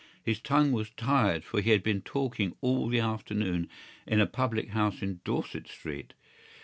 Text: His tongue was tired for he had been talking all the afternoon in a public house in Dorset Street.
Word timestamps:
His 0.23 0.39
tongue 0.39 0.71
was 0.71 0.89
tired 0.89 1.43
for 1.43 1.61
he 1.61 1.69
had 1.69 1.83
been 1.83 2.01
talking 2.01 2.55
all 2.59 2.87
the 2.89 2.99
afternoon 2.99 3.69
in 4.07 4.19
a 4.19 4.25
public 4.25 4.69
house 4.69 5.03
in 5.03 5.21
Dorset 5.23 5.67
Street. 5.67 6.15